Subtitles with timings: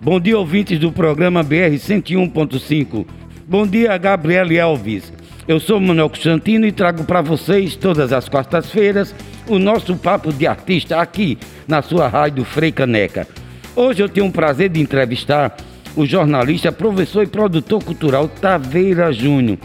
[0.00, 3.04] Bom dia, ouvintes do programa BR 101.5.
[3.48, 5.12] Bom dia, Gabriel Elvis.
[5.48, 9.14] Eu sou Manuel Constantino e trago para vocês, todas as quartas-feiras,
[9.48, 11.36] o nosso Papo de Artista aqui
[11.66, 13.26] na sua rádio Frei Caneca.
[13.74, 15.56] Hoje eu tenho o prazer de entrevistar
[15.96, 19.58] o jornalista, professor e produtor cultural Taveira Júnior,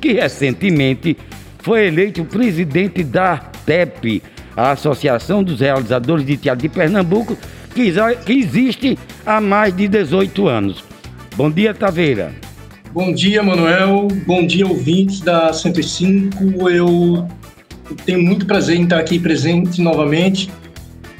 [0.00, 1.16] que recentemente
[1.58, 4.22] foi eleito presidente da ARTEP,
[4.56, 7.36] a Associação dos Realizadores de Teatro de Pernambuco,
[7.74, 7.92] que,
[8.24, 10.82] que existe há mais de 18 anos.
[11.36, 12.32] Bom dia, Taveira.
[12.92, 14.08] Bom dia, Manuel.
[14.26, 16.70] Bom dia, ouvintes da 105.
[16.70, 17.28] Eu
[18.06, 20.50] tenho muito prazer em estar aqui presente novamente,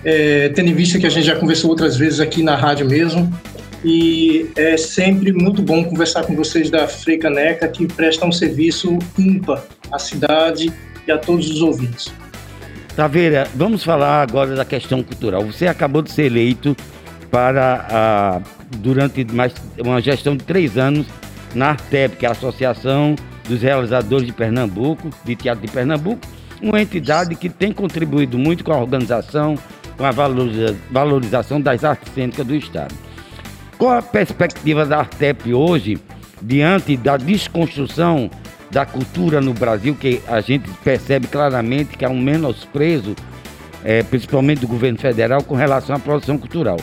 [0.03, 3.31] é, tendo em vista que a gente já conversou outras vezes aqui na rádio mesmo.
[3.85, 9.63] E é sempre muito bom conversar com vocês da Freicaneca, que presta um serviço ímpar
[9.93, 10.73] à cidade
[11.07, 12.11] e a todos os ouvintes.
[12.97, 15.45] Taveira, vamos falar agora da questão cultural.
[15.45, 16.75] Você acabou de ser eleito
[17.31, 18.41] para a,
[18.79, 21.07] durante mais uma gestão de três anos
[21.55, 23.15] na Artep, que é a Associação
[23.47, 26.27] dos Realizadores de Pernambuco, de Teatro de Pernambuco,
[26.63, 29.59] uma entidade que tem contribuído muito com a organização,
[29.99, 30.11] com a
[30.91, 32.95] valorização das artes cênicas do Estado.
[33.77, 35.99] Qual a perspectiva da Artep hoje,
[36.41, 38.31] diante da desconstrução
[38.71, 43.15] da cultura no Brasil, que a gente percebe claramente que há um menosprezo,
[43.85, 46.79] é, principalmente do governo federal, com relação à produção cultural.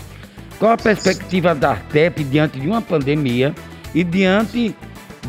[0.60, 3.54] Qual a perspectiva da Artep diante de uma pandemia
[3.94, 4.76] e diante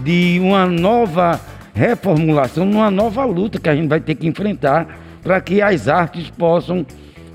[0.03, 1.41] de uma nova
[1.75, 6.31] reformulação, uma nova luta que a gente vai ter que enfrentar para que as artes
[6.31, 6.87] possam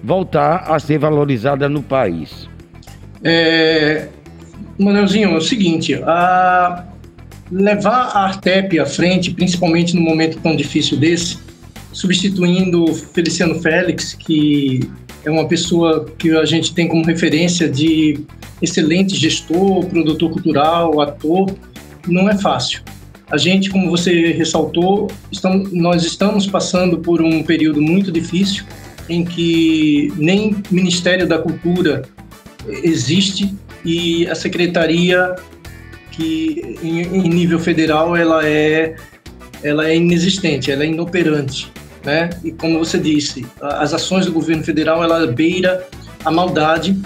[0.03, 2.47] voltar a ser valorizadas no país?
[3.23, 4.07] É,
[4.77, 6.85] Manuelzinho, é o seguinte, a,
[7.51, 11.37] levar a Artep à frente, principalmente num momento tão difícil desse,
[11.91, 14.81] substituindo Feliciano Félix, que
[15.25, 18.19] é uma pessoa que a gente tem como referência de
[18.61, 21.53] excelente gestor, produtor cultural, ator,
[22.07, 22.81] não é fácil.
[23.31, 28.63] A gente, como você ressaltou, estamos, nós estamos passando por um período muito difícil
[29.07, 32.03] em que nem Ministério da Cultura
[32.83, 33.53] existe
[33.85, 35.35] e a secretaria
[36.19, 38.95] que em, em, nível federal ela é
[39.63, 41.71] ela é inexistente, ela é inoperante,
[42.03, 42.29] né?
[42.43, 45.87] E como você disse, as ações do governo federal ela beira
[46.23, 46.97] a maldade,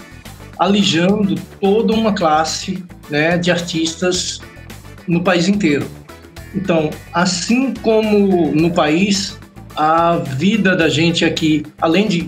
[0.57, 4.39] alijando toda uma classe, né, de artistas
[5.07, 5.87] no país inteiro.
[6.55, 9.37] Então, assim como no país,
[9.75, 12.21] a vida da gente aqui, além de,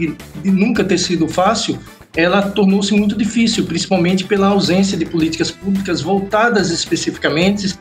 [0.43, 1.77] de nunca ter sido fácil,
[2.15, 7.77] ela tornou-se muito difícil, principalmente pela ausência de políticas públicas voltadas especificamente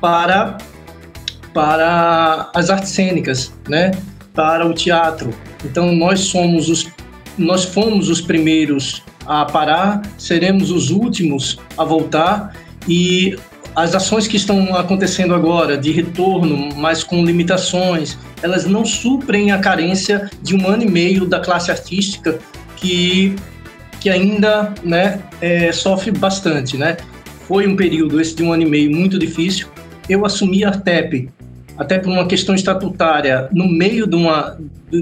[0.00, 0.58] para
[1.52, 3.90] para as artes cênicas, né?
[4.34, 5.30] Para o teatro.
[5.64, 6.86] Então nós somos os
[7.38, 12.54] nós fomos os primeiros a parar, seremos os últimos a voltar
[12.88, 13.36] e
[13.74, 19.58] as ações que estão acontecendo agora de retorno, mas com limitações, elas não suprem a
[19.58, 22.38] carência de um ano e meio da classe artística
[22.76, 23.36] que
[24.06, 26.76] que ainda né, é, sofre bastante.
[26.76, 26.96] Né?
[27.48, 29.66] Foi um período, esse de um ano e meio, muito difícil.
[30.08, 31.28] Eu assumi a Artep,
[31.76, 34.56] até por uma questão estatutária, no meio de uma,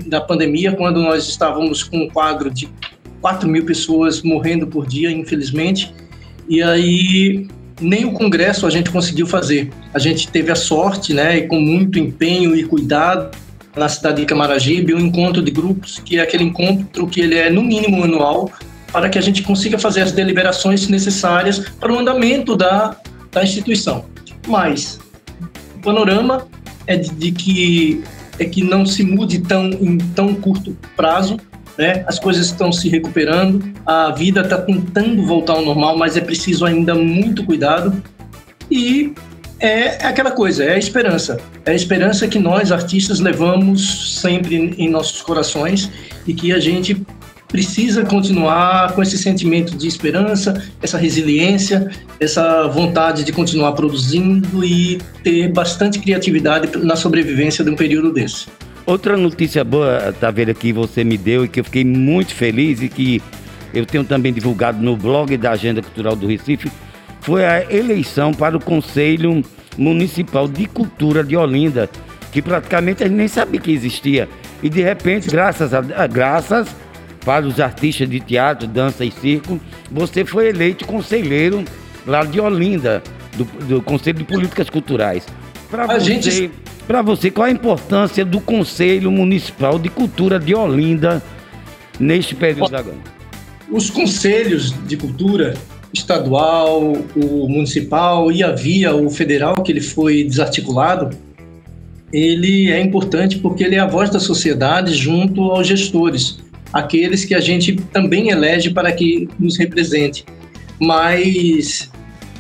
[0.06, 2.66] da pandemia, quando nós estávamos com um quadro de
[3.20, 5.94] 4 mil pessoas morrendo por dia, infelizmente,
[6.48, 7.46] e aí
[7.82, 9.70] nem o Congresso a gente conseguiu fazer.
[9.92, 13.36] A gente teve a sorte, né, e com muito empenho e cuidado,
[13.76, 17.50] na cidade de Camaragibe, um encontro de grupos, que é aquele encontro que ele é
[17.50, 18.50] no mínimo anual,
[18.94, 22.96] para que a gente consiga fazer as deliberações necessárias para o andamento da,
[23.32, 24.04] da instituição.
[24.46, 25.00] Mas
[25.74, 26.46] o panorama
[26.86, 28.04] é de, de que
[28.38, 31.38] é que não se mude tão em tão curto prazo,
[31.76, 32.04] né?
[32.06, 36.64] As coisas estão se recuperando, a vida está tentando voltar ao normal, mas é preciso
[36.64, 38.00] ainda muito cuidado
[38.70, 39.12] e
[39.58, 41.40] é, é aquela coisa, é a esperança.
[41.64, 45.90] É a esperança que nós, artistas, levamos sempre em nossos corações
[46.28, 47.04] e que a gente
[47.54, 54.98] precisa continuar com esse sentimento de esperança, essa resiliência, essa vontade de continuar produzindo e
[55.22, 58.48] ter bastante criatividade na sobrevivência de um período desse.
[58.84, 62.88] Outra notícia boa, Taveira, que você me deu e que eu fiquei muito feliz e
[62.88, 63.22] que
[63.72, 66.72] eu tenho também divulgado no blog da Agenda Cultural do Recife,
[67.20, 69.44] foi a eleição para o Conselho
[69.78, 71.88] Municipal de Cultura de Olinda,
[72.32, 74.28] que praticamente a gente nem sabia que existia.
[74.60, 76.82] E de repente, graças a graças
[77.24, 79.60] para os artistas de teatro, dança e circo,
[79.90, 81.64] você foi eleito conselheiro
[82.06, 83.02] lá de Olinda,
[83.36, 85.26] do, do Conselho de Políticas Culturais.
[85.70, 86.50] Para você, gente...
[87.04, 91.22] você, qual a importância do Conselho Municipal de Cultura de Olinda
[91.98, 92.96] neste período agora?
[93.70, 95.54] Os conselhos de cultura
[95.92, 101.16] estadual, o municipal e havia o federal, que ele foi desarticulado,
[102.12, 106.38] ele é importante porque ele é a voz da sociedade junto aos gestores,
[106.74, 110.24] aqueles que a gente também elege para que nos represente.
[110.80, 111.88] Mas,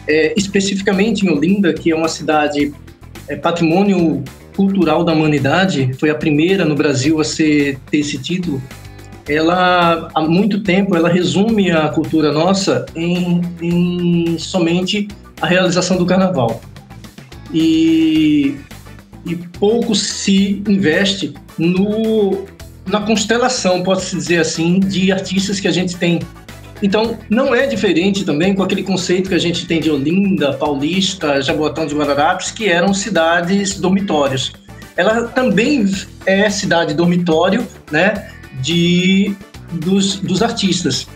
[0.08, 2.74] é, especificamente em Olinda, que é uma cidade
[3.28, 4.24] é, patrimônio
[4.56, 8.60] cultural da humanidade, foi a primeira no Brasil a ser, ter esse título,
[9.28, 15.08] ela há muito tempo ela resume a cultura nossa em, em somente
[15.40, 16.60] a realização do carnaval
[17.52, 18.54] e,
[19.24, 22.44] e pouco se investe no
[22.86, 26.20] na constelação pode-se dizer assim de artistas que a gente tem
[26.82, 31.40] então não é diferente também com aquele conceito que a gente tem de Olinda Paulista
[31.40, 34.52] Jaboatão de Guararapes que eram cidades dormitórios
[34.96, 35.86] ela também
[36.26, 38.28] é cidade dormitório né
[38.62, 39.34] de,
[39.72, 41.06] dos, dos artistas.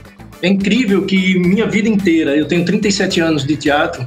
[0.43, 4.07] É incrível que minha vida inteira, eu tenho 37 anos de teatro,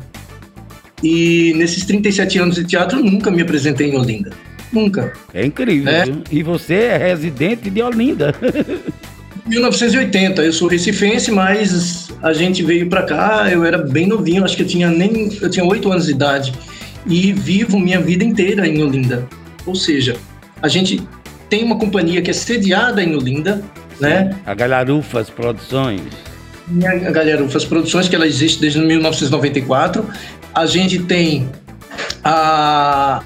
[1.04, 4.32] e nesses 37 anos de teatro nunca me apresentei em Olinda.
[4.72, 5.14] Nunca.
[5.34, 5.92] É incrível.
[5.92, 6.06] É.
[6.32, 8.34] E você é residente de Olinda.
[9.46, 14.56] 1980, eu sou recifense, mas a gente veio para cá, eu era bem novinho, acho
[14.56, 16.54] que eu tinha nem eu tinha 8 anos de idade
[17.08, 19.28] e vivo minha vida inteira em Olinda.
[19.66, 20.16] Ou seja,
[20.62, 21.02] a gente
[21.50, 23.64] tem uma companhia que é sediada em Olinda,
[23.98, 24.36] Sim, né?
[24.46, 26.02] A Galharufas Produções.
[26.86, 30.06] A Galharufas Produções, que ela existe desde 1994.
[30.54, 31.50] A gente tem
[32.24, 33.24] a,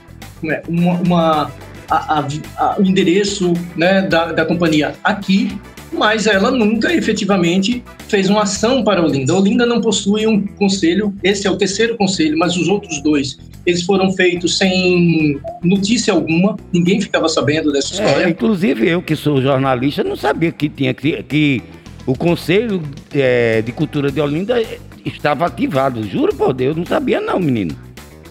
[0.67, 1.51] uma, uma
[1.89, 2.27] a, a,
[2.57, 5.57] a, o endereço né, da, da companhia aqui,
[5.91, 9.33] mas ela nunca efetivamente fez uma ação para Olinda.
[9.33, 13.81] Olinda não possui um conselho, esse é o terceiro conselho, mas os outros dois eles
[13.81, 18.25] foram feitos sem notícia alguma, ninguém ficava sabendo dessa é, história.
[18.25, 21.63] É, inclusive eu, que sou jornalista, não sabia que tinha que, que
[22.05, 22.81] o Conselho
[23.11, 24.61] é, de Cultura de Olinda
[25.03, 26.03] estava ativado.
[26.03, 27.75] Juro por Deus, não sabia não, menino.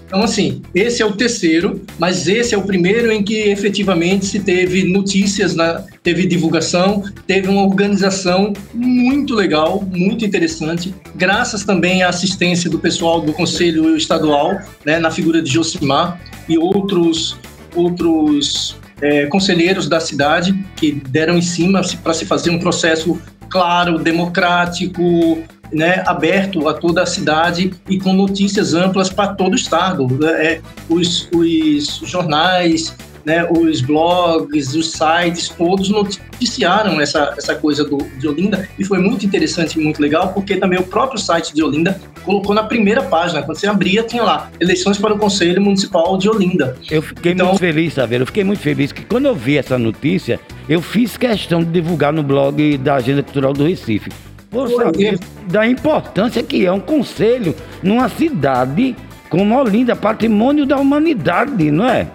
[0.07, 4.41] Então, assim, esse é o terceiro, mas esse é o primeiro em que efetivamente se
[4.41, 5.85] teve notícias, né?
[6.05, 13.23] teve divulgação, teve uma organização muito legal, muito interessante, graças também à assistência do pessoal
[13.23, 17.39] do Conselho Estadual, né, na figura de Josimar e outros,
[17.75, 23.19] outros é, conselheiros da cidade que deram em cima para se fazer um processo
[23.49, 25.43] claro, democrático,
[25.73, 30.07] né, aberto a toda a cidade e com notícias amplas para todo o estado.
[30.19, 30.47] Né?
[30.47, 32.95] É, os, os jornais,
[33.25, 38.99] né, os blogs, os sites, todos noticiaram essa, essa coisa do, de Olinda e foi
[38.99, 43.03] muito interessante e muito legal, porque também o próprio site de Olinda colocou na primeira
[43.03, 46.77] página, quando você abria, tinha lá, eleições para o Conselho Municipal de Olinda.
[46.91, 48.17] Eu fiquei então, muito feliz, sabe?
[48.17, 52.13] Eu fiquei muito feliz que quando eu vi essa notícia, eu fiz questão de divulgar
[52.13, 54.11] no blog da Agenda Cultural do Recife
[54.55, 55.19] por saber
[55.49, 58.97] da importância que é um conselho numa cidade
[59.29, 62.09] como Olinda, patrimônio da humanidade, não é?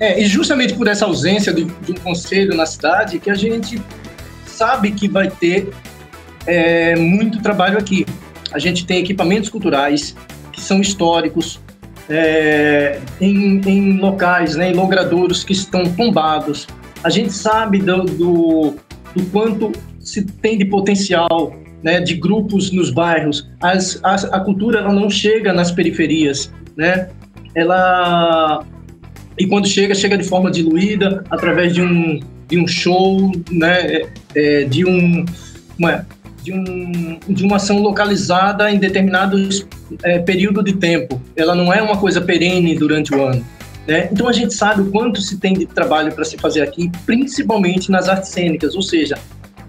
[0.00, 3.80] É, e justamente por essa ausência de, de um conselho na cidade que a gente
[4.46, 5.68] sabe que vai ter
[6.46, 8.06] é, muito trabalho aqui.
[8.50, 10.16] A gente tem equipamentos culturais
[10.52, 11.60] que são históricos,
[12.08, 16.66] é, em, em, locais, né, em logradouros que estão tombados.
[17.02, 18.76] A gente sabe do, do,
[19.14, 21.54] do quanto se tem de potencial
[21.84, 23.46] né, de grupos nos bairros.
[23.60, 27.10] As, a, cultura ela não chega nas periferias, né?
[27.54, 28.64] Ela
[29.38, 34.06] e quando chega chega de forma diluída através de um de um show, né?
[34.34, 35.26] É, de um
[35.78, 36.06] uma,
[36.42, 39.36] de, um, de uma ação localizada em determinado
[40.04, 41.20] é, período de tempo.
[41.36, 43.44] Ela não é uma coisa perene durante o ano.
[43.86, 44.08] Né?
[44.10, 47.90] Então a gente sabe o quanto se tem de trabalho para se fazer aqui, principalmente
[47.90, 49.18] nas artes cênicas, ou seja,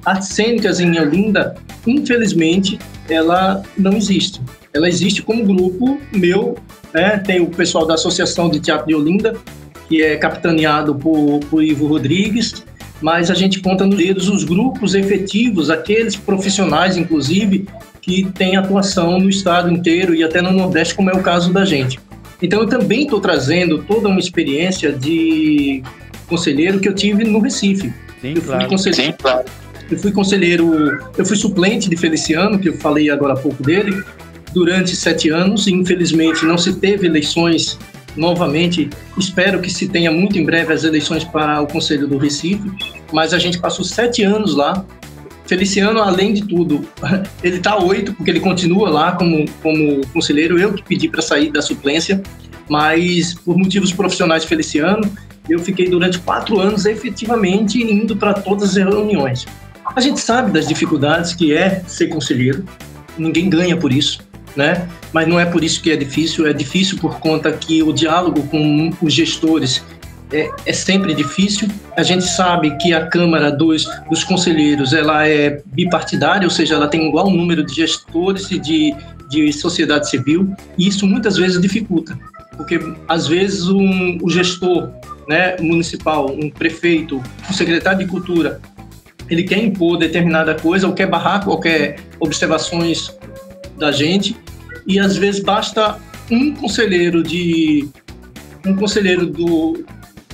[0.06, 4.42] artes cênicas em Olinda, infelizmente, ela não existe.
[4.74, 6.58] Ela existe como grupo meu,
[6.94, 7.18] né?
[7.18, 9.36] Tem o pessoal da Associação de Teatro de Olinda,
[9.88, 12.64] que é capitaneado por, por Ivo Rodrigues,
[13.02, 17.68] mas a gente conta nos dedos os grupos efetivos, aqueles profissionais, inclusive,
[18.02, 21.66] que têm atuação no estado inteiro e até no Nordeste, como é o caso da
[21.66, 22.00] gente.
[22.42, 25.82] Então, eu também estou trazendo toda uma experiência de
[26.28, 27.94] conselheiro que eu tive no Recife.
[28.22, 28.68] Sim, eu claro.
[28.68, 29.46] conselheiro, Sim, claro.
[29.90, 34.04] Eu fui conselheiro, eu fui suplente de Feliciano, que eu falei agora há pouco dele,
[34.54, 35.68] durante sete anos.
[35.68, 37.78] Infelizmente não se teve eleições
[38.16, 38.90] novamente.
[39.18, 42.72] Espero que se tenha muito em breve as eleições para o Conselho do Recife.
[43.12, 44.86] Mas a gente passou sete anos lá.
[45.46, 46.84] Feliciano, além de tudo,
[47.44, 50.58] ele está oito, porque ele continua lá como, como conselheiro.
[50.58, 52.24] Eu que pedi para sair da suplência,
[52.68, 55.08] mas por motivos profissionais Feliciano,
[55.48, 59.46] eu fiquei durante quatro anos efetivamente indo para todas as reuniões.
[59.96, 62.66] A gente sabe das dificuldades que é ser conselheiro,
[63.18, 64.20] ninguém ganha por isso,
[64.54, 64.90] né?
[65.14, 68.44] Mas não é por isso que é difícil, é difícil por conta que o diálogo
[68.48, 69.82] com os gestores
[70.34, 71.70] é, é, sempre difícil.
[71.96, 76.90] A gente sabe que a Câmara dos, dos Conselheiros ela é bipartidária, ou seja, ela
[76.90, 78.94] tem igual número de gestores e de,
[79.30, 82.20] de sociedade civil, e isso muitas vezes dificulta,
[82.58, 84.92] porque às vezes um, o gestor
[85.26, 88.60] né, municipal, um prefeito, um secretário de cultura,
[89.30, 93.16] ele quer impor determinada coisa ou quer barrar qualquer observações
[93.78, 94.38] da gente,
[94.86, 97.88] e às vezes basta um conselheiro de
[98.66, 99.86] um conselheiro do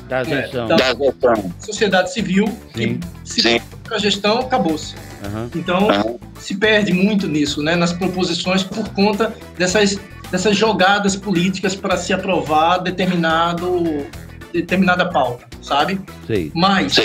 [0.07, 0.65] da gestão.
[0.65, 1.53] É, da, gestão.
[1.59, 2.45] sociedade civil,
[2.75, 2.99] Sim.
[3.23, 3.61] que se Sim.
[3.89, 4.93] a gestão, acabou-se.
[5.23, 5.49] Uhum.
[5.55, 6.19] Então, uhum.
[6.37, 9.97] se perde muito nisso, né, nas proposições, por conta dessas,
[10.29, 14.05] dessas jogadas políticas para se aprovar determinado,
[14.51, 16.01] determinada pauta, sabe?
[16.27, 16.51] Sim.
[16.53, 16.97] Mas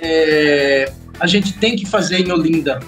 [0.00, 2.80] é, a gente tem que fazer em Olinda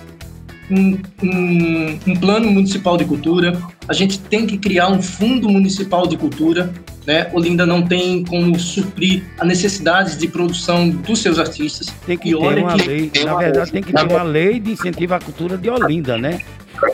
[0.71, 6.07] um, um, um, plano municipal de cultura, a gente tem que criar um fundo municipal
[6.07, 6.73] de cultura.
[7.07, 7.29] Né?
[7.33, 11.89] Olinda não tem como suprir a necessidade de produção dos seus artistas.
[12.07, 12.89] Tem que e ter uma que...
[12.89, 16.41] lei, na verdade, tem que ter uma lei de incentivo à cultura de Olinda, né?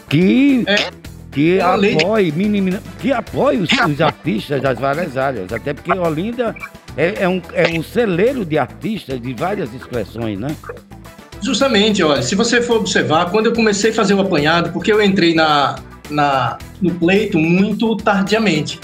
[0.08, 0.90] Que, é,
[1.30, 2.32] que, apoie,
[3.00, 6.54] que apoie os, os, artistas das várias áreas, até porque Olinda
[6.96, 10.56] é, é, um, é um celeiro de artistas de várias expressões, né?
[11.40, 15.02] Justamente, olha, se você for observar, quando eu comecei a fazer o apanhado, porque eu
[15.02, 15.76] entrei na,
[16.10, 18.80] na, no pleito muito tardiamente,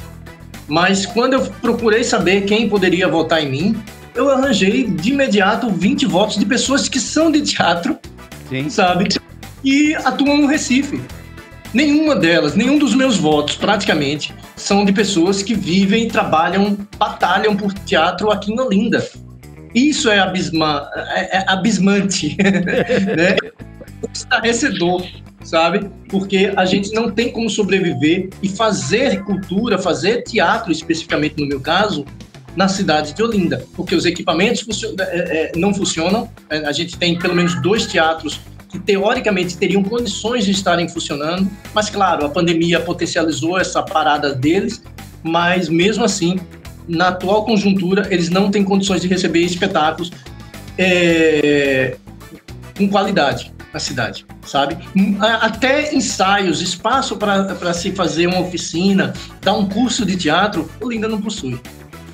[0.68, 3.82] mas quando eu procurei saber quem poderia votar em mim,
[4.14, 7.98] eu arranjei de imediato 20 votos de pessoas que são de teatro,
[8.48, 8.70] Sim.
[8.70, 9.08] sabe?
[9.62, 11.00] E atuam no Recife.
[11.72, 17.72] Nenhuma delas, nenhum dos meus votos, praticamente, são de pessoas que vivem, trabalham, batalham por
[17.72, 19.04] teatro aqui em Olinda.
[19.74, 23.36] Isso é, abisma, é, é abismante, né?
[24.12, 25.04] Estarrecedor,
[25.42, 25.90] sabe?
[26.08, 31.60] Porque a gente não tem como sobreviver e fazer cultura, fazer teatro, especificamente no meu
[31.60, 32.04] caso,
[32.54, 36.30] na cidade de Olinda, porque os equipamentos é, é, não funcionam.
[36.48, 41.48] É, a gente tem pelo menos dois teatros que teoricamente teriam condições de estarem funcionando,
[41.72, 44.82] mas claro, a pandemia potencializou essa parada deles,
[45.22, 46.38] mas mesmo assim
[46.88, 50.10] na atual conjuntura, eles não têm condições de receber espetáculos
[50.78, 51.96] é,
[52.76, 54.78] com qualidade na cidade, sabe?
[55.40, 61.20] Até ensaios, espaço para se fazer uma oficina, dar um curso de teatro, Olinda não
[61.20, 61.60] possui.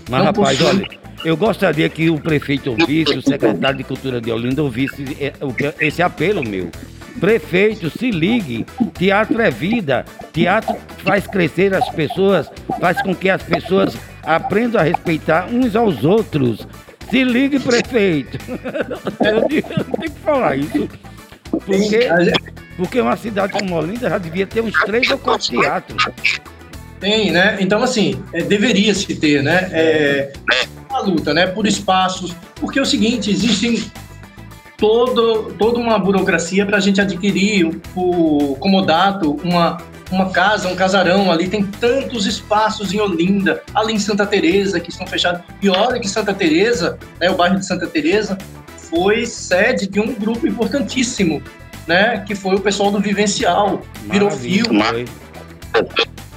[0.09, 0.79] Mas, não rapaz, possui.
[0.79, 5.35] olha, eu gostaria que o prefeito ouvisse, o secretário de Cultura de Olinda ouvisse é,
[5.81, 6.71] esse apelo meu.
[7.19, 8.65] Prefeito, se ligue.
[8.97, 10.07] Teatro é vida.
[10.33, 12.51] Teatro faz crescer as pessoas,
[12.81, 16.67] faz com que as pessoas aprendam a respeitar uns aos outros.
[17.11, 18.39] Se ligue, prefeito.
[19.21, 20.89] Eu tenho que falar isso.
[21.51, 22.09] Porque,
[22.77, 26.05] porque uma cidade como Olinda já devia ter uns três ou quatro teatros.
[27.01, 27.57] Tem, né?
[27.59, 29.69] Então, assim, é, deveria se ter, né?
[29.73, 30.33] É,
[30.89, 31.47] uma luta, né?
[31.47, 32.37] Por espaços.
[32.57, 33.91] Porque é o seguinte, existem
[34.77, 39.79] todo, toda uma burocracia para a gente adquirir o comodato, uma,
[40.11, 44.91] uma casa, um casarão ali, tem tantos espaços em Olinda, ali em Santa Teresa que
[44.91, 45.43] estão fechados.
[45.63, 48.37] E olha que Santa Teresa, né, o bairro de Santa Teresa,
[48.77, 51.43] foi sede de um grupo importantíssimo,
[51.87, 54.83] né, que foi o pessoal do Vivencial, virou filme.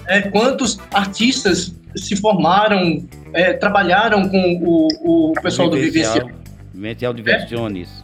[0.06, 3.03] É, quantos artistas se formaram,
[3.34, 6.30] é, trabalharam com o, o pessoal do Vivencial?
[6.74, 7.89] Vivencial Diversiones.
[8.01, 8.02] É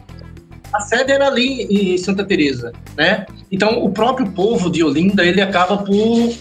[0.72, 3.26] a sede era ali em Santa Teresa, né?
[3.50, 6.34] Então o próprio povo de Olinda ele acaba por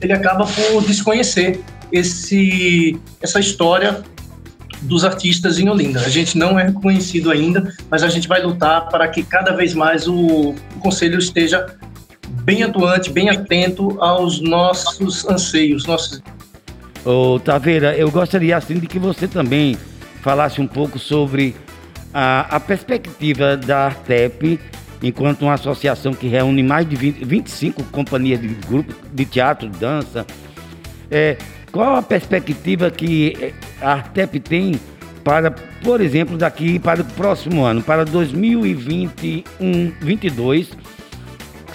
[0.00, 1.60] ele acaba por desconhecer
[1.92, 4.02] esse essa história
[4.82, 6.00] dos artistas em Olinda.
[6.00, 9.74] A gente não é reconhecido ainda, mas a gente vai lutar para que cada vez
[9.74, 11.66] mais o, o conselho esteja
[12.44, 16.22] bem atuante, bem atento aos nossos anseios, nossos
[17.04, 19.78] Ô, Taveira, eu gostaria assim de que você também
[20.20, 21.54] falasse um pouco sobre
[22.12, 24.58] a, a perspectiva da Artep,
[25.02, 30.26] enquanto uma associação que reúne mais de 20, 25 companhias de grupo de teatro, dança,
[31.10, 31.36] é,
[31.70, 34.80] qual a perspectiva que a Artep tem
[35.22, 40.70] para, por exemplo, daqui para o próximo ano, para 2021, 22,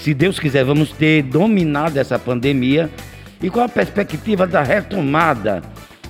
[0.04, 2.90] se Deus quiser, vamos ter dominado essa pandemia.
[3.42, 5.62] E qual a perspectiva da retomada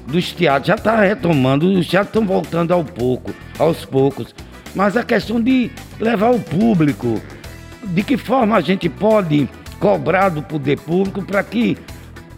[0.08, 4.34] dos teatros já está retomando, os teatros estão voltando ao pouco, aos poucos.
[4.76, 7.22] Mas a questão de levar o público,
[7.84, 9.48] de que forma a gente pode
[9.80, 11.78] cobrar do poder público para que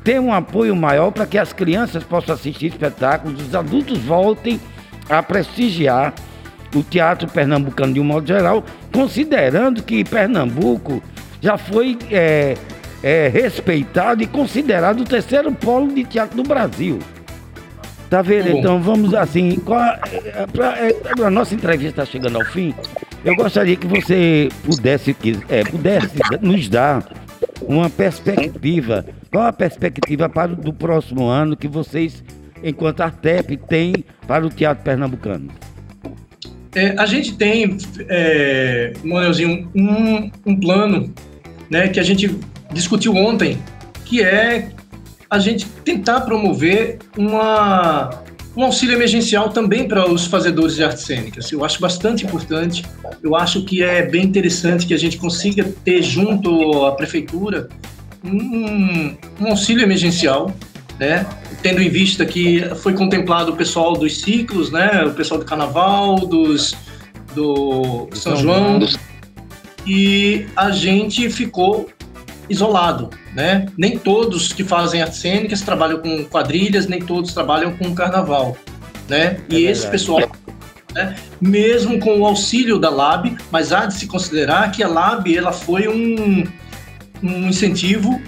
[0.04, 4.60] tenha um apoio maior para que as crianças possam assistir espetáculos, os adultos voltem
[5.10, 6.14] a prestigiar
[6.76, 11.02] o teatro pernambucano de um modo geral, considerando que Pernambuco
[11.42, 12.56] já foi é,
[13.02, 17.00] é, respeitado e considerado o terceiro polo de teatro do Brasil.
[18.10, 18.50] Tá vendo?
[18.50, 19.60] Então vamos assim.
[19.68, 22.74] A, é, é, a nossa entrevista está chegando ao fim.
[23.24, 25.16] Eu gostaria que você pudesse,
[25.50, 27.04] é, pudesse nos dar
[27.64, 29.06] uma perspectiva.
[29.32, 32.24] Qual a perspectiva para o do próximo ano que vocês,
[32.64, 33.94] enquanto Artep, têm
[34.28, 35.50] para o teatro pernambucano?
[36.76, 37.78] É, a gente tem,
[38.10, 41.14] é, Manuelzinho, um, um plano
[41.70, 42.38] né, que a gente
[42.72, 43.58] discutiu ontem,
[44.04, 44.70] que é
[45.30, 48.24] a gente tentar promover uma,
[48.56, 51.52] um auxílio emergencial também para os fazedores de artes cênicas.
[51.52, 52.86] Eu acho bastante importante.
[53.22, 57.70] Eu acho que é bem interessante que a gente consiga ter junto à prefeitura
[58.24, 60.54] um, um auxílio emergencial,
[61.00, 61.26] né?
[61.62, 65.04] Tendo em vista que foi contemplado o pessoal dos ciclos, né?
[65.06, 66.76] O pessoal do Carnaval, dos
[67.36, 68.80] do São João,
[69.86, 71.90] e a gente ficou
[72.50, 73.68] isolado, né?
[73.78, 78.58] Nem todos que fazem artes cênicas trabalham com quadrilhas, nem todos trabalham com carnaval,
[79.08, 79.38] né?
[79.50, 80.22] É e esse pessoal,
[80.94, 85.36] né, mesmo com o auxílio da Lab, mas há de se considerar que a Lab
[85.36, 86.46] ela foi um,
[87.22, 88.22] um incentivo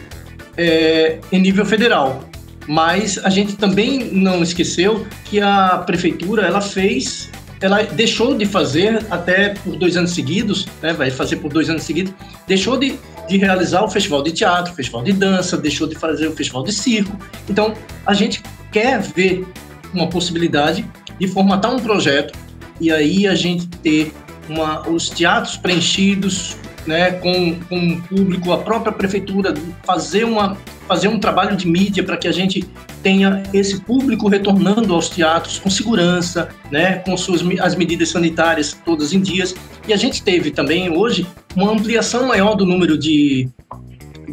[0.55, 2.24] é, em nível federal,
[2.67, 7.29] mas a gente também não esqueceu que a prefeitura ela fez
[7.62, 11.83] ela deixou de fazer até por dois anos seguidos, né, vai fazer por dois anos
[11.83, 12.13] seguidos,
[12.47, 16.27] deixou de, de realizar o festival de teatro, o festival de dança, deixou de fazer
[16.27, 17.15] o festival de circo.
[17.50, 17.74] Então,
[18.05, 18.41] a gente
[18.72, 19.46] quer ver
[19.93, 20.86] uma possibilidade
[21.19, 22.38] de formatar um projeto
[22.79, 24.13] e aí a gente ter
[24.48, 26.55] uma, os teatros preenchidos,
[26.86, 29.53] né, com, com o público, a própria prefeitura
[29.84, 30.57] fazer, uma,
[30.88, 32.63] fazer um trabalho de mídia para que a gente
[33.03, 39.12] tenha esse público retornando aos teatros com segurança, né, com suas, as medidas sanitárias todas
[39.12, 39.53] em dias.
[39.88, 41.25] E a gente teve também hoje
[41.56, 43.50] uma ampliação maior do número de,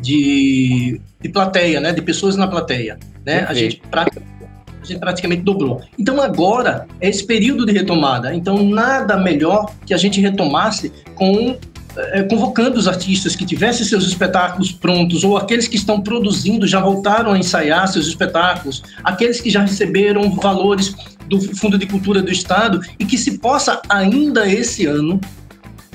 [0.03, 2.99] de, de plateia, né, de pessoas na plateia.
[3.25, 3.47] Né?
[3.49, 5.81] A gente a gente praticamente dobrou.
[5.99, 8.35] Então agora é esse período de retomada.
[8.35, 11.57] Então nada melhor que a gente retomasse com
[11.97, 16.81] é, convocando os artistas que tivessem seus espetáculos prontos, ou aqueles que estão produzindo já
[16.81, 20.95] voltaram a ensaiar seus espetáculos, aqueles que já receberam valores
[21.29, 25.21] do Fundo de Cultura do Estado, e que se possa ainda esse ano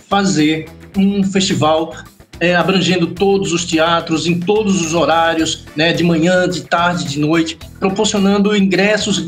[0.10, 0.68] fazer
[0.98, 1.96] um festival
[2.40, 7.20] é, abrangendo todos os teatros, em todos os horários, né, de manhã, de tarde, de
[7.20, 9.26] noite, proporcionando ingressos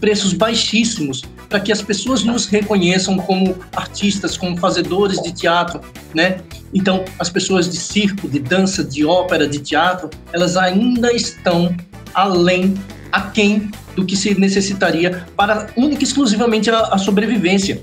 [0.00, 5.80] preços baixíssimos para que as pessoas nos reconheçam como artistas, como fazedores de teatro,
[6.14, 6.40] né?
[6.72, 11.74] Então, as pessoas de circo, de dança, de ópera, de teatro, elas ainda estão
[12.14, 12.74] além,
[13.10, 17.82] aquém do que se necessitaria para única e exclusivamente a, a sobrevivência.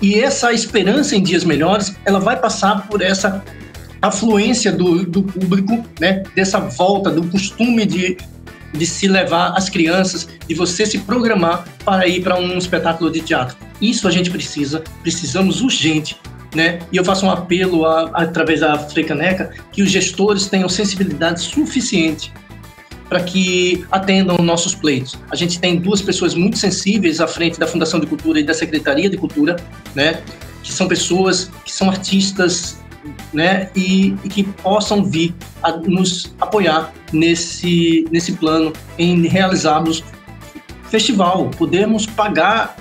[0.00, 3.44] E essa esperança em dias melhores, ela vai passar por essa
[4.00, 6.22] afluência do, do público, né?
[6.34, 8.16] Dessa volta, do costume de
[8.72, 13.20] de se levar as crianças, de você se programar para ir para um espetáculo de
[13.20, 13.56] teatro.
[13.80, 16.16] Isso a gente precisa, precisamos urgente.
[16.54, 16.78] Né?
[16.90, 22.32] E eu faço um apelo a, através da Frecaneca que os gestores tenham sensibilidade suficiente
[23.08, 25.18] para que atendam nossos pleitos.
[25.30, 28.52] A gente tem duas pessoas muito sensíveis à frente da Fundação de Cultura e da
[28.52, 29.56] Secretaria de Cultura,
[29.94, 30.22] né?
[30.62, 32.78] que são pessoas que são artistas
[33.32, 40.04] né, e, e, que possam vir a nos apoiar nesse, nesse plano em realizarmos
[40.90, 42.76] festival, podermos pagar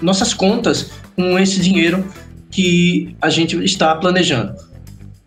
[0.00, 2.04] nossas contas com esse dinheiro
[2.50, 4.54] que a gente está planejando.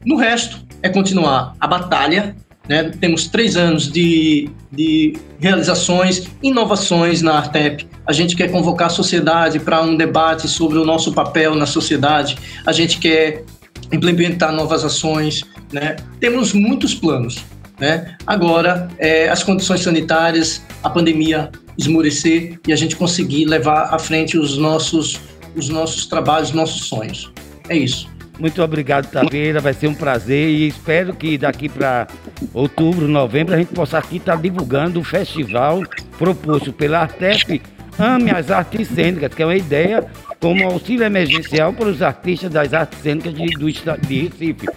[0.06, 2.36] No resto, é continuar a batalha.
[2.68, 2.92] Né?
[3.00, 7.88] Temos três anos de, de realizações, inovações na Artep.
[8.06, 12.38] A gente quer convocar a sociedade para um debate sobre o nosso papel na sociedade.
[12.66, 13.44] A gente quer
[13.92, 15.96] implementar novas ações, né?
[16.20, 17.38] Temos muitos planos,
[17.80, 18.16] né?
[18.26, 24.38] Agora, é, as condições sanitárias, a pandemia esmorecer e a gente conseguir levar à frente
[24.38, 25.20] os nossos,
[25.56, 27.32] os nossos trabalhos, nossos sonhos.
[27.70, 28.10] É isso.
[28.40, 29.60] Muito obrigado, Taveira.
[29.60, 32.08] Vai ser um prazer e espero que daqui para
[32.54, 35.82] outubro, novembro, a gente possa aqui estar tá divulgando o festival
[36.18, 37.62] proposto pela Artep
[38.00, 40.06] Ame as Artes Cênicas, que é uma ideia
[40.40, 44.68] como auxílio emergencial para os artistas das artes cênicas de, do de Recife.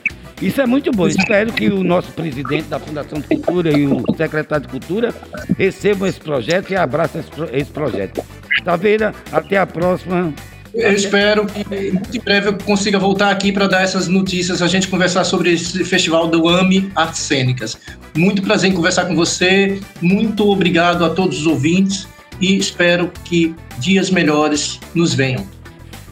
[0.41, 1.07] Isso é muito bom.
[1.07, 5.15] Espero que o nosso presidente da Fundação de Cultura e o secretário de Cultura
[5.59, 8.25] recebam esse projeto e abracem esse projeto.
[8.65, 10.33] Taveira, até a próxima.
[10.73, 14.69] Eu espero que muito em breve eu consiga voltar aqui para dar essas notícias, a
[14.69, 17.77] gente conversar sobre esse festival do AME Artes Cênicas.
[18.17, 22.07] Muito prazer em conversar com você, muito obrigado a todos os ouvintes
[22.41, 25.47] e espero que dias melhores nos venham.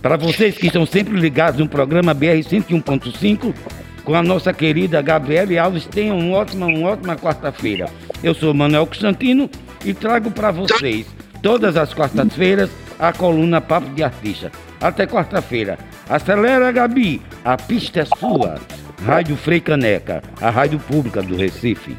[0.03, 3.55] Para vocês que estão sempre ligados no programa BR 101.5,
[4.05, 7.89] com a nossa querida Gabriele Alves, tenham uma ótima, uma ótima quarta-feira.
[8.23, 9.51] Eu sou Manuel Constantino
[9.85, 11.07] e trago para vocês,
[11.43, 14.51] todas as quartas-feiras, a coluna Papo de Artista.
[14.81, 15.79] Até quarta-feira.
[16.09, 18.57] Acelera, Gabi, a pista é sua.
[19.05, 21.97] Rádio Frei Caneca, a rádio pública do Recife.